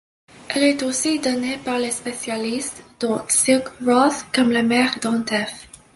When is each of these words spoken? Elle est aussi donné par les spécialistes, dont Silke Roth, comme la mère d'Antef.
Elle 0.49 0.63
est 0.63 0.81
aussi 0.81 1.19
donné 1.19 1.59
par 1.59 1.77
les 1.77 1.91
spécialistes, 1.91 2.83
dont 2.99 3.21
Silke 3.29 3.69
Roth, 3.85 4.25
comme 4.33 4.51
la 4.51 4.63
mère 4.63 4.95
d'Antef. 4.99 5.67